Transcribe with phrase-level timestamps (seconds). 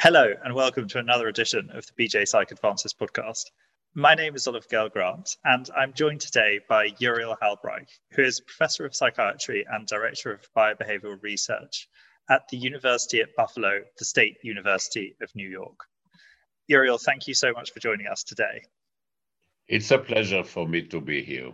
[0.00, 3.46] Hello, and welcome to another edition of the BJ Psych Advances podcast.
[3.96, 8.38] My name is Oliver Gale Grant, and I'm joined today by Uriel Halbreich, who is
[8.38, 11.88] Professor of Psychiatry and Director of Biobehavioral Research
[12.30, 15.80] at the University at Buffalo, the State University of New York.
[16.68, 18.62] Uriel, thank you so much for joining us today.
[19.66, 21.50] It's a pleasure for me to be here.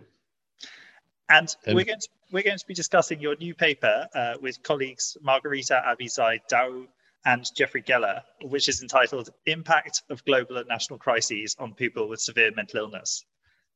[1.29, 5.17] And we're going to, we're going to be discussing your new paper uh, with colleagues
[5.23, 6.85] Margarita Abisai Dao
[7.25, 12.21] and Jeffrey Geller, which is entitled Impact of Global and National Crises on People with
[12.21, 13.25] Severe Mental Illness.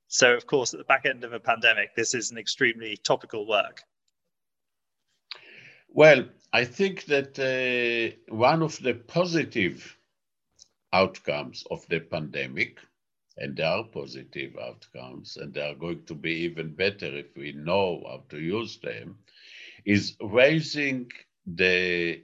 [0.07, 3.47] So, of course, at the back end of a pandemic, this is an extremely topical
[3.47, 3.81] work.
[5.89, 9.97] Well, I think that uh, one of the positive
[10.93, 12.79] outcomes of the pandemic,
[13.37, 17.53] and there are positive outcomes, and they are going to be even better if we
[17.53, 19.17] know how to use them,
[19.85, 21.11] is raising
[21.45, 22.21] the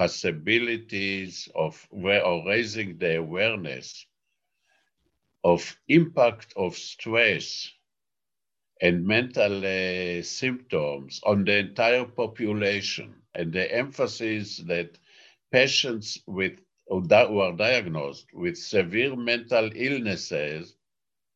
[0.00, 1.86] possibilities of
[2.46, 4.06] raising the awareness
[5.44, 7.70] of impact of stress
[8.80, 14.98] and mental uh, symptoms on the entire population and the emphasis that
[15.52, 20.76] patients with who are diagnosed with severe mental illnesses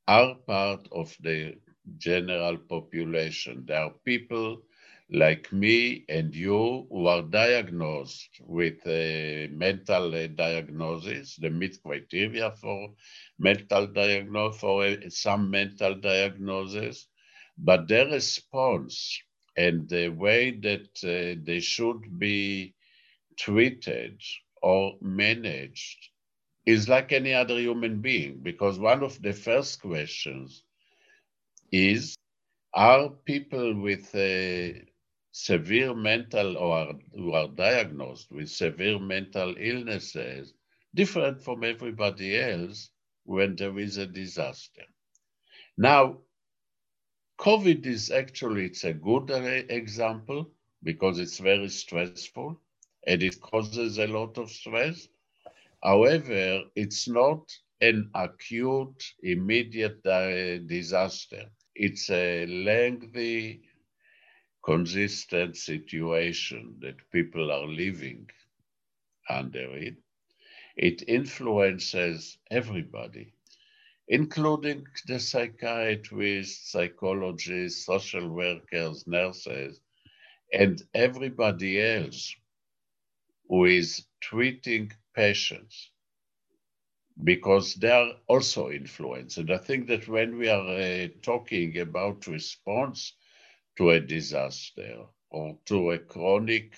[0.09, 1.55] are part of the
[1.99, 3.65] general population.
[3.67, 4.63] There are people
[5.15, 12.91] like me and you who are diagnosed with a mental diagnosis, the meet criteria for
[13.39, 17.07] mental diagnosis, for some mental diagnosis,
[17.59, 19.21] but their response
[19.57, 22.75] and the way that uh, they should be
[23.39, 24.21] treated
[24.63, 26.09] or managed
[26.67, 30.65] is like any other human being, because one of the first questions
[31.71, 32.17] is,
[32.75, 34.81] are people with uh,
[35.35, 40.55] severe mental or who are diagnosed with severe mental illnesses
[40.95, 42.91] different from everybody else
[43.25, 44.85] when there is a disaster.
[45.77, 46.19] Now,
[47.41, 49.29] COVID is actually, it's a good
[49.71, 50.53] example
[50.85, 52.61] because it's very stressful
[53.09, 55.09] and it causes a lot of stress.
[55.83, 61.51] However, it's not an acute, immediate uh, disaster.
[61.75, 63.63] It's a lengthy
[64.65, 68.29] consistent situation that people are living
[69.29, 69.97] under it,
[70.77, 73.33] it influences everybody,
[74.09, 79.81] including the psychiatrists, psychologists, social workers, nurses,
[80.53, 82.35] and everybody else
[83.49, 85.91] who is treating patients
[87.25, 89.39] because they are also influenced.
[89.39, 93.15] And I think that when we are uh, talking about response
[93.77, 96.75] to a disaster or to a chronic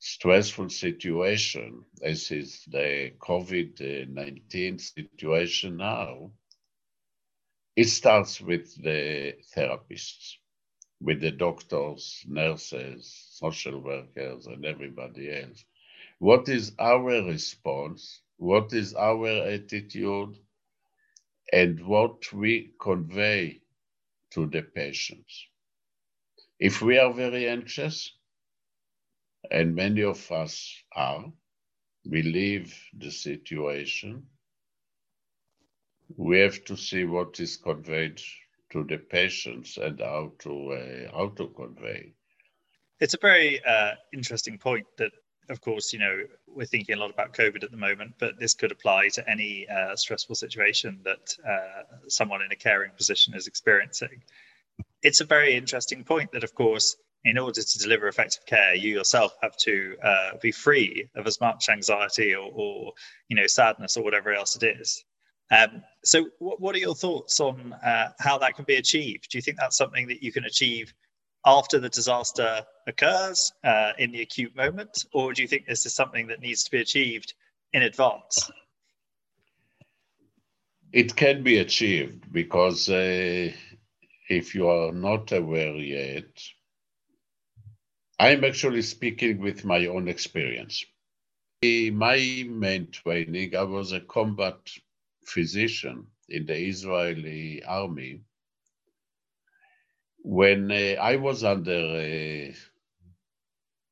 [0.00, 6.32] stressful situation, as is the COVID 19 situation now,
[7.76, 10.36] it starts with the therapists,
[11.00, 15.64] with the doctors, nurses, social workers, and everybody else.
[16.18, 18.22] What is our response?
[18.38, 20.38] What is our attitude?
[21.52, 23.60] And what we convey
[24.30, 25.49] to the patients.
[26.60, 28.14] If we are very anxious,
[29.50, 31.24] and many of us are,
[32.04, 34.26] we leave the situation,
[36.16, 38.20] we have to see what is conveyed
[38.72, 42.12] to the patients and how to uh, how to convey.
[43.00, 45.12] It's a very uh, interesting point that,
[45.48, 48.52] of course, you know we're thinking a lot about COVID at the moment, but this
[48.52, 53.46] could apply to any uh, stressful situation that uh, someone in a caring position is
[53.46, 54.22] experiencing
[55.02, 58.94] it's a very interesting point that, of course, in order to deliver effective care, you
[58.94, 62.92] yourself have to uh, be free of as much anxiety or, or,
[63.28, 65.04] you know, sadness or whatever else it is.
[65.50, 69.28] Um, so, what, what, are your thoughts on uh, how that can be achieved?
[69.30, 70.94] Do you think that's something that you can achieve
[71.44, 75.94] after the disaster occurs uh, in the acute moment, or do you think this is
[75.94, 77.34] something that needs to be achieved
[77.72, 78.50] in advance?
[80.92, 83.52] It can be achieved because uh,
[84.30, 86.40] if you are not aware yet,
[88.20, 90.84] I'm actually speaking with my own experience.
[91.62, 94.56] In my main training, I was a combat
[95.24, 98.20] physician in the Israeli army.
[100.22, 102.54] When uh, I was under a,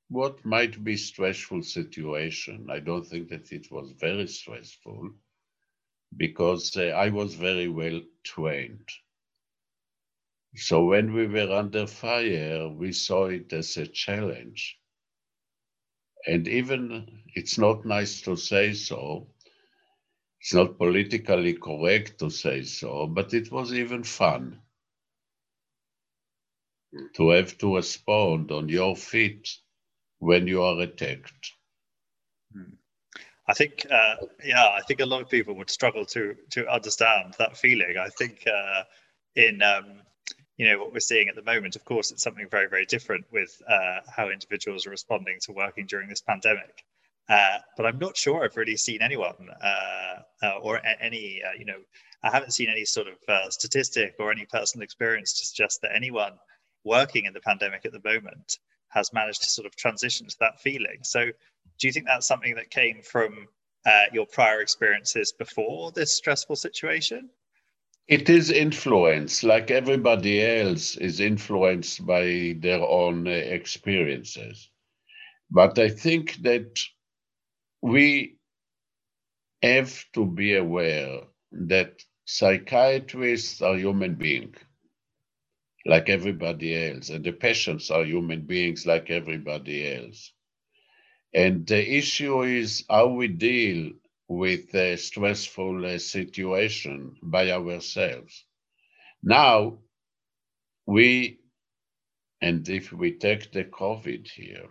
[0.08, 5.11] what might be stressful situation, I don't think that it was very stressful
[6.17, 8.88] because uh, I was very well trained.
[10.54, 14.78] So when we were under fire, we saw it as a challenge.
[16.26, 19.28] And even it's not nice to say so,
[20.40, 24.60] it's not politically correct to say so, but it was even fun
[27.14, 29.48] to have to respond on your feet
[30.18, 31.52] when you are attacked.
[32.52, 32.74] Hmm.
[33.46, 37.34] I think, uh, yeah, I think a lot of people would struggle to to understand
[37.38, 37.96] that feeling.
[37.98, 38.84] I think uh,
[39.36, 40.02] in um,
[40.58, 43.25] you know what we're seeing at the moment, of course, it's something very very different
[43.32, 46.84] with uh, how individuals are responding to working during this pandemic.
[47.28, 51.78] Uh, but I'm not sure I've really seen anyone uh, uh, or any, you know,
[52.22, 56.32] I haven't seen any sort of statistic or any personal experience to suggest that anyone
[56.84, 58.58] working in the pandemic at the moment
[58.88, 60.99] has managed to sort of transition to that feeling.
[61.02, 63.46] So, do you think that's something that came from
[63.87, 67.31] uh, your prior experiences before this stressful situation?
[68.08, 74.70] It is influenced, like everybody else is influenced by their own uh, experiences.
[75.50, 76.81] But I think that
[77.82, 78.38] we
[79.62, 81.20] have to be aware
[81.52, 84.56] that psychiatrists are human beings
[85.87, 90.32] like everybody else, and the patients are human beings like everybody else.
[91.34, 93.93] And the issue is how we deal
[94.28, 98.44] with a stressful uh, situation by ourselves.
[99.22, 99.78] Now,
[100.86, 101.40] we,
[102.40, 104.69] and if we take the COVID here,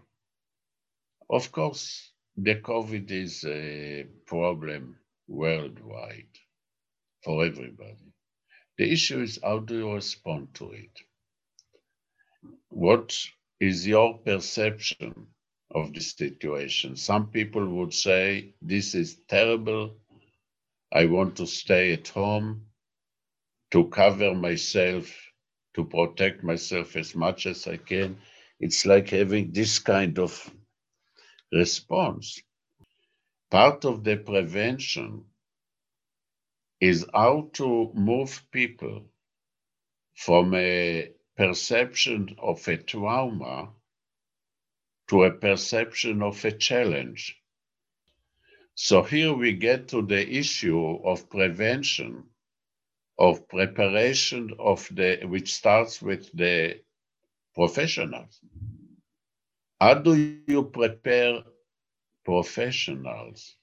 [1.30, 6.38] of course, the COVID is a problem worldwide
[7.24, 8.14] for everybody.
[8.78, 11.00] The issue is how do you respond to it?
[12.70, 13.18] What
[13.60, 15.28] is your perception
[15.72, 16.96] of the situation?
[16.98, 19.98] Some people would say, This is terrible.
[20.94, 22.68] I want to stay at home
[23.72, 25.14] to cover myself,
[25.76, 28.18] to protect myself as much as I can.
[28.60, 30.52] It's like having this kind of
[31.54, 32.42] response.
[33.52, 35.26] Part of the prevention
[36.82, 39.06] is how to move people
[40.16, 43.70] from a perception of a trauma
[45.08, 47.38] to a perception of a challenge.
[48.76, 52.24] So here we get to the issue of prevention,
[53.18, 56.80] of preparation of the, which starts with the
[57.56, 58.40] professionals.
[59.80, 61.44] How do you prepare
[62.26, 63.56] professionals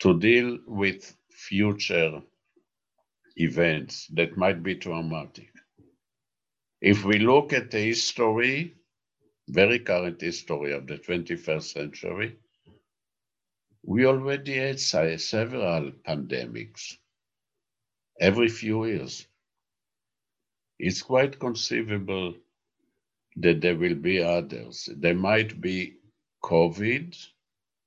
[0.00, 2.20] to deal with future
[3.36, 5.50] events that might be traumatic?
[6.80, 8.79] If we look at the history,
[9.50, 12.36] very current history of the 21st century,
[13.84, 16.96] we already had several pandemics
[18.20, 19.26] every few years.
[20.78, 22.34] It's quite conceivable
[23.36, 24.88] that there will be others.
[24.96, 25.96] There might be
[26.44, 27.16] COVID,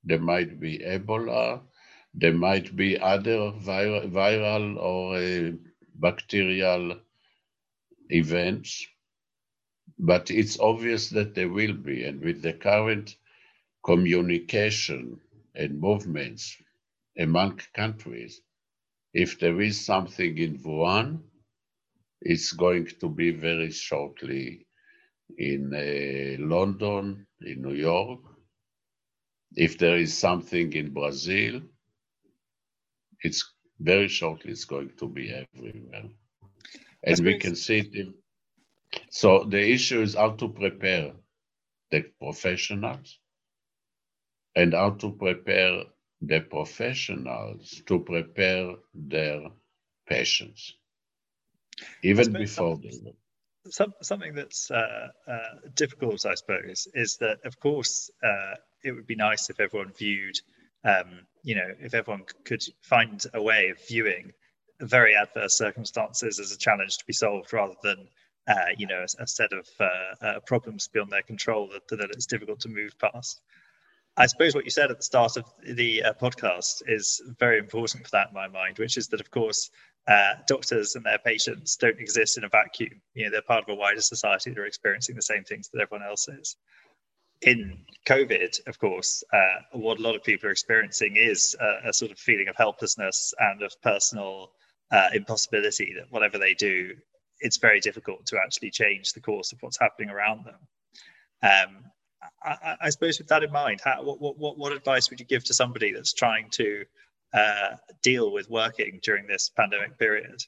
[0.03, 1.61] there might be Ebola,
[2.13, 5.51] there might be other vir viral or uh,
[5.95, 6.99] bacterial
[8.09, 8.85] events,
[9.99, 12.03] but it's obvious that there will be.
[12.05, 13.15] And with the current
[13.85, 15.19] communication
[15.55, 16.57] and movements
[17.17, 18.41] among countries,
[19.13, 21.21] if there is something in Wuhan,
[22.21, 24.67] it's going to be very shortly
[25.37, 28.21] in uh, London, in New York.
[29.55, 31.61] If there is something in Brazil,
[33.21, 36.09] it's very shortly it's going to be everywhere.
[37.05, 38.09] And we can see it.
[39.09, 41.13] So the issue is how to prepare
[41.91, 43.19] the professionals
[44.55, 45.83] and how to prepare
[46.21, 49.49] the professionals to prepare their
[50.07, 50.73] patients,
[52.01, 53.13] even before they
[53.69, 55.37] some, something that's uh, uh,
[55.75, 60.39] difficult, I suppose, is that of course uh, it would be nice if everyone viewed,
[60.83, 64.33] um, you know, if everyone could find a way of viewing
[64.79, 68.07] very adverse circumstances as a challenge to be solved rather than,
[68.47, 72.09] uh, you know, a, a set of uh, uh, problems beyond their control that, that
[72.11, 73.41] it's difficult to move past.
[74.15, 78.11] I suppose what you said at the start of the podcast is very important for
[78.11, 79.71] that in my mind, which is that, of course,
[80.07, 83.01] uh, doctors and their patients don't exist in a vacuum.
[83.13, 85.81] You know, they're part of a wider society that are experiencing the same things that
[85.81, 86.57] everyone else is.
[87.41, 91.93] In COVID, of course, uh, what a lot of people are experiencing is a, a,
[91.93, 94.51] sort of feeling of helplessness and of personal
[94.91, 96.95] uh, impossibility that whatever they do,
[97.43, 100.59] it's very difficult to actually change the course of what's happening around them.
[101.43, 101.83] Um,
[102.43, 105.43] I, I, suppose with that in mind, how, what, what, what advice would you give
[105.45, 106.85] to somebody that's trying to
[107.33, 110.41] uh, deal with working during this pandemic period?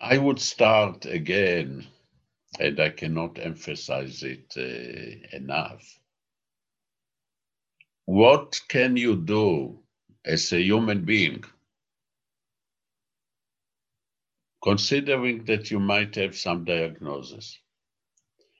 [0.00, 1.86] I would start again
[2.58, 5.98] and I cannot emphasize it uh, enough.
[8.06, 9.80] What can you do
[10.24, 11.44] as a human being,
[14.62, 17.58] considering that you might have some diagnosis?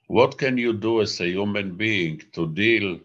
[0.07, 3.01] What can you do as a human being to deal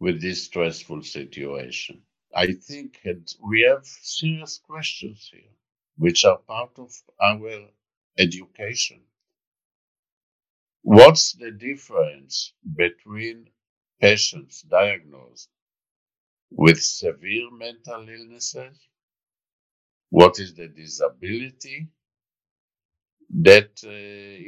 [0.00, 2.02] with this stressful situation?
[2.34, 3.00] I think
[3.42, 5.52] we have serious questions here,
[5.96, 7.68] which are part of our
[8.18, 9.00] education.
[10.82, 13.50] What's the difference between
[14.00, 15.50] patients diagnosed
[16.50, 18.78] with severe mental illnesses?
[20.10, 21.88] What is the disability
[23.30, 23.90] that uh,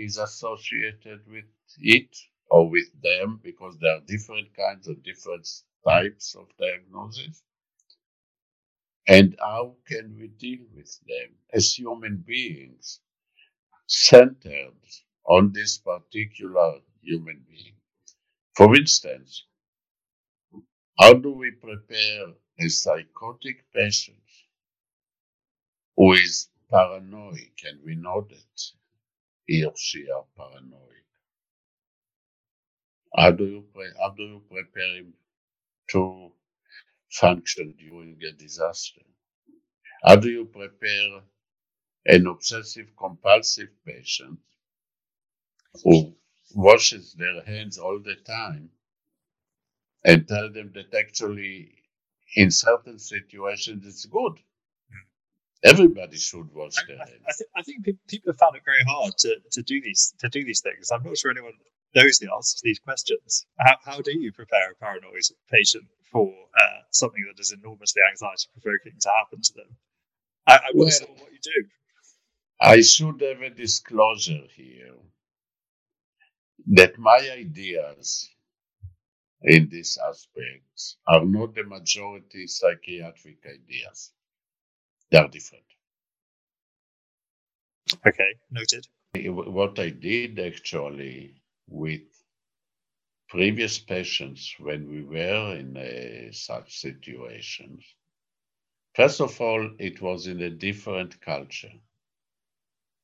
[0.04, 1.44] is associated with
[1.78, 2.16] it
[2.50, 3.40] or with them?
[3.42, 5.48] Because there are different kinds of different
[5.86, 7.42] types of diagnosis.
[9.08, 13.00] And how can we deal with them as human beings
[13.86, 14.74] centered
[15.26, 17.74] on this particular human being?
[18.56, 19.44] For instance,
[21.00, 24.22] how do we prepare a psychotic patient
[25.96, 28.62] who is paranoid and we know that
[29.46, 31.04] he or she are paranoid?
[33.16, 35.14] How do you, pre- how do you prepare him
[35.92, 36.32] to
[37.10, 39.02] function during a disaster?
[40.04, 41.22] How do you prepare
[42.06, 44.38] an obsessive compulsive patient
[45.84, 46.14] who
[46.54, 48.70] washes their hands all the time
[50.04, 51.74] and tell them that actually
[52.36, 54.34] in certain situations it's good?
[55.64, 57.10] Everybody should wash their hands.
[57.26, 60.14] I, I, th- I think people have found it very hard to, to do these
[60.20, 60.90] to do these things.
[60.90, 61.52] I'm not sure anyone
[61.94, 63.46] knows the answer to these questions.
[63.58, 68.46] How, how do you prepare a paranoid patient for uh, something that is enormously anxiety
[68.54, 69.76] provoking to happen to them?
[70.46, 70.86] I, I well,
[71.18, 71.66] what you do.
[72.60, 74.94] I should have a disclosure here
[76.68, 78.30] that my ideas
[79.42, 84.12] in this aspect are not the majority psychiatric ideas.
[85.10, 85.64] They are different.
[88.06, 88.86] Okay, noted.
[89.16, 91.34] What I did actually
[91.68, 92.02] with
[93.28, 97.84] previous patients when we were in uh, such situations
[98.94, 101.72] First of all, it was in a different culture.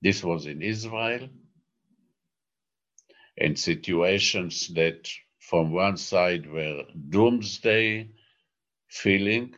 [0.02, 1.28] This was in Israel,
[3.38, 5.10] and situations that
[5.40, 8.10] from one side were doomsday
[8.88, 9.54] feeling,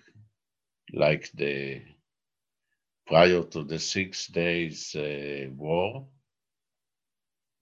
[0.93, 1.83] like the
[3.09, 6.09] prior to the six days uh, war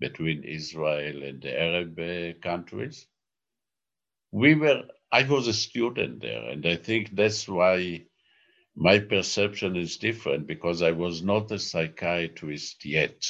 [0.00, 3.07] between Israel and the Arab uh, countries.
[4.33, 8.05] We were, I was a student there, and I think that's why
[8.76, 13.26] my perception is different because I was not a psychiatrist yet.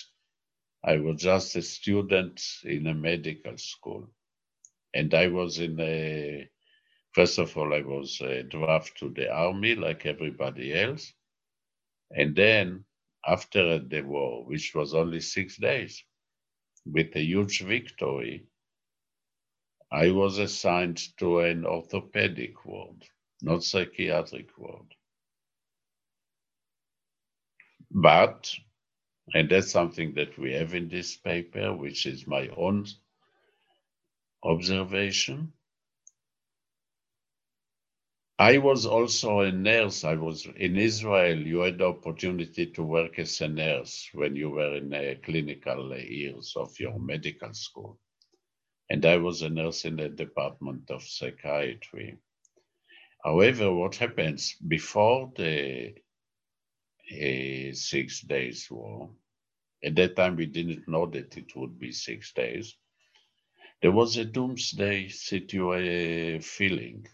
[0.84, 4.10] I was just a student in a medical school.
[4.94, 6.48] And I was in a,
[7.14, 11.12] first of all, I was drafted to the army like everybody else.
[12.10, 12.84] And then
[13.26, 16.04] after the war, which was only six days,
[16.86, 18.46] with a huge victory,
[19.92, 23.04] I was assigned to an orthopedic ward,
[23.42, 24.94] not psychiatric ward.
[27.90, 28.52] But,
[29.34, 32.86] and that's something that we have in this paper, which is my own
[34.44, 35.52] observation.
[38.38, 40.04] I was also a nurse.
[40.04, 41.38] I was in Israel.
[41.38, 45.96] You had the opportunity to work as a nurse when you were in the clinical
[45.96, 47.06] years of your mm-hmm.
[47.06, 47.98] medical school.
[48.90, 52.18] And I was a nurse in the Department of Psychiatry.
[53.24, 55.94] However, what happens before the
[57.10, 59.10] a six days war.
[59.84, 62.76] At that time, we didn't know that it would be six days.
[63.82, 67.06] There was a doomsday situation eh, feeling.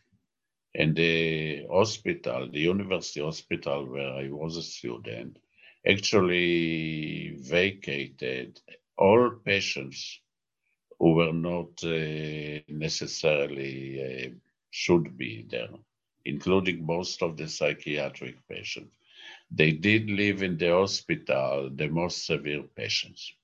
[0.75, 5.39] And the hospital, the university hospital where I was a student,
[5.87, 8.61] actually vacated
[8.97, 10.21] all patients
[10.99, 14.31] who were not uh, necessarily uh,
[14.71, 15.75] should be there,
[16.25, 18.95] including most of the psychiatric patients.
[19.51, 23.35] They did leave in the hospital the most severe patients.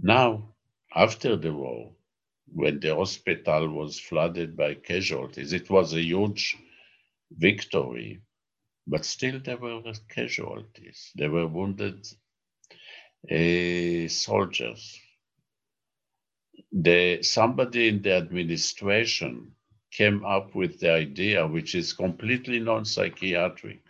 [0.00, 0.54] Now,
[0.94, 1.92] after the war,
[2.54, 6.56] when the hospital was flooded by casualties, it was a huge
[7.30, 8.20] victory,
[8.86, 11.12] but still there were casualties.
[11.16, 12.06] There were wounded
[13.30, 14.98] uh, soldiers.
[16.72, 19.52] The, somebody in the administration
[19.92, 23.80] came up with the idea, which is completely non psychiatric,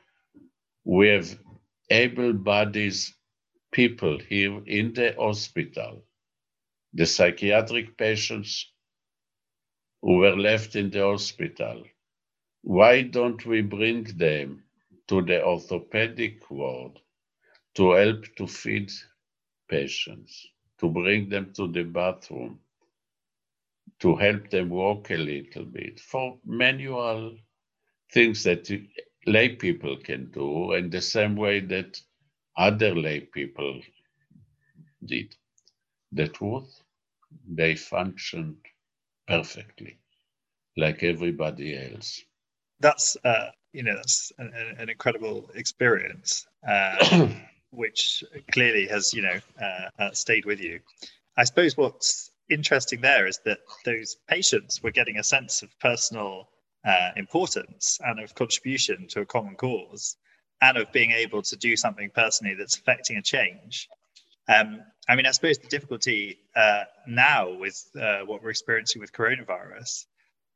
[0.85, 1.39] We have
[1.91, 2.95] able bodied
[3.73, 6.05] people here in the hospital
[6.99, 8.73] the psychiatric patients
[10.03, 11.85] who were left in the hospital.
[12.63, 14.65] Why don't we bring them
[15.09, 17.01] to the orthopedic ward
[17.77, 18.93] to help to feed
[19.69, 20.47] patients,
[20.81, 22.61] to bring them to the bathroom,
[24.01, 27.37] to help them walk a little bit for manual
[28.13, 28.71] things that
[29.27, 32.01] lay people can do in the same way that
[32.57, 33.81] other lay people
[35.05, 35.35] did.
[36.13, 36.83] The truth,
[37.47, 38.57] they functioned
[39.27, 39.99] perfectly,
[40.77, 42.23] like everybody else.
[42.81, 47.29] That's uh, you know that's an, an incredible experience, uh,
[47.71, 50.81] which clearly has you know uh, uh, stayed with you.
[51.37, 56.49] I suppose what's interesting there is that those patients were getting a sense of personal
[56.85, 60.17] uh, importance and of contribution to a common cause
[60.61, 63.89] and of being able to do something personally that's affecting a change.
[64.49, 69.13] Um, I mean, I suppose the difficulty uh, now with uh, what we're experiencing with
[69.13, 70.07] coronavirus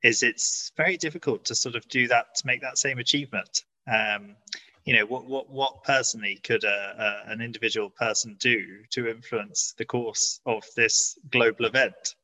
[0.02, 3.64] is it's very difficult to sort of do that to make that same achievement.
[3.90, 4.36] Um,
[4.84, 9.74] you know, what what what personally could a, a, an individual person do to influence
[9.78, 12.16] the course of this global event?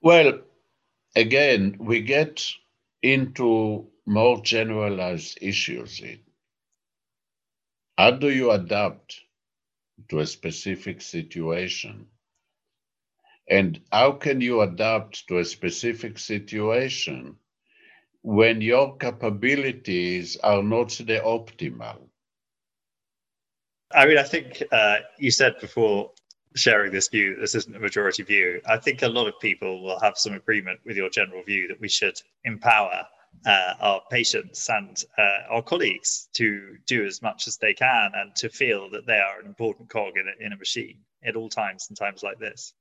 [0.00, 0.40] Well,
[1.16, 2.46] again, we get
[3.02, 6.00] into more generalized issues.
[7.96, 9.20] How do you adapt
[10.08, 12.06] to a specific situation?
[13.48, 17.36] And how can you adapt to a specific situation
[18.22, 22.08] when your capabilities are not the optimal?
[23.92, 26.10] I mean, I think uh, you said before
[26.54, 28.60] sharing this view, this isn't a majority view.
[28.66, 31.80] I think a lot of people will have some agreement with your general view that
[31.80, 33.06] we should empower
[33.46, 38.34] uh, our patients and uh, our colleagues to do as much as they can and
[38.36, 41.48] to feel that they are an important cog in a, in a machine at all
[41.48, 42.74] times and times like this.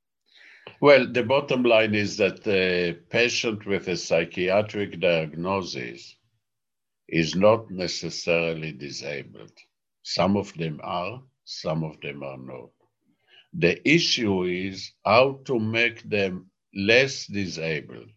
[0.82, 6.16] Well, the bottom line is that the patient with a psychiatric diagnosis
[7.08, 9.58] is not necessarily disabled.
[10.04, 12.70] Some of them are, some of them are not.
[13.54, 18.12] The issue is how to make them less disabled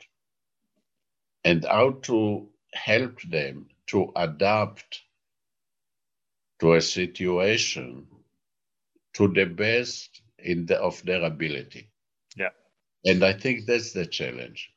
[1.44, 5.02] and how to help them to adapt
[6.60, 8.06] to a situation
[9.14, 11.90] to the best in the, of their ability.
[12.36, 12.50] Yeah.
[13.04, 14.70] And I think that's the challenge.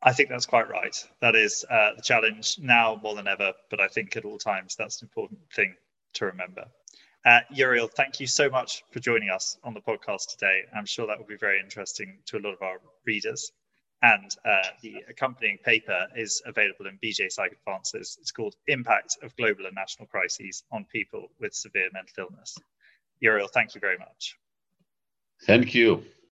[0.00, 0.94] I think that's quite right.
[1.20, 4.76] That is uh, the challenge now more than ever, but I think at all times
[4.76, 5.74] that's an important thing
[6.14, 6.66] to remember.
[7.24, 10.62] Uh, Uriel, thank you so much for joining us on the podcast today.
[10.74, 13.50] I'm sure that will be very interesting to a lot of our readers.
[14.02, 18.16] And uh, the accompanying paper is available in BJ Psych Advances.
[18.20, 22.56] It's called Impact of Global and National Crises on People with Severe Mental Illness.
[23.20, 24.36] Uriel, thank you very much.
[25.44, 26.04] Thank you.